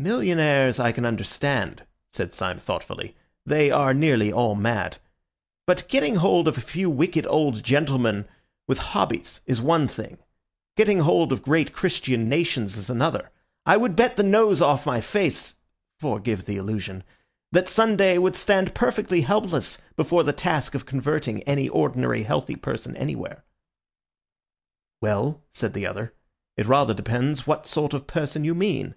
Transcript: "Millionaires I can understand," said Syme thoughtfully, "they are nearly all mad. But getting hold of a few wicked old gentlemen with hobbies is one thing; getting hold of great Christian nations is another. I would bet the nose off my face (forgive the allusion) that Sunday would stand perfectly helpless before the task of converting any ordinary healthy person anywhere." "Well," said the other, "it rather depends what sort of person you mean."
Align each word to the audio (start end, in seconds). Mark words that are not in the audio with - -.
"Millionaires 0.00 0.80
I 0.80 0.92
can 0.92 1.04
understand," 1.04 1.84
said 2.10 2.32
Syme 2.32 2.58
thoughtfully, 2.58 3.14
"they 3.44 3.70
are 3.70 3.92
nearly 3.92 4.32
all 4.32 4.54
mad. 4.54 4.96
But 5.66 5.86
getting 5.88 6.14
hold 6.16 6.48
of 6.48 6.56
a 6.56 6.62
few 6.62 6.88
wicked 6.88 7.26
old 7.26 7.62
gentlemen 7.62 8.26
with 8.66 8.78
hobbies 8.78 9.42
is 9.44 9.60
one 9.60 9.88
thing; 9.88 10.16
getting 10.74 11.00
hold 11.00 11.32
of 11.34 11.42
great 11.42 11.74
Christian 11.74 12.30
nations 12.30 12.78
is 12.78 12.88
another. 12.88 13.30
I 13.66 13.76
would 13.76 13.94
bet 13.94 14.16
the 14.16 14.22
nose 14.22 14.62
off 14.62 14.86
my 14.86 15.02
face 15.02 15.56
(forgive 15.98 16.46
the 16.46 16.56
allusion) 16.56 17.04
that 17.52 17.68
Sunday 17.68 18.16
would 18.16 18.36
stand 18.36 18.74
perfectly 18.74 19.20
helpless 19.20 19.76
before 19.96 20.22
the 20.22 20.32
task 20.32 20.74
of 20.74 20.86
converting 20.86 21.42
any 21.42 21.68
ordinary 21.68 22.22
healthy 22.22 22.56
person 22.56 22.96
anywhere." 22.96 23.44
"Well," 25.02 25.42
said 25.52 25.74
the 25.74 25.84
other, 25.84 26.14
"it 26.56 26.64
rather 26.64 26.94
depends 26.94 27.46
what 27.46 27.66
sort 27.66 27.92
of 27.92 28.06
person 28.06 28.44
you 28.44 28.54
mean." 28.54 28.94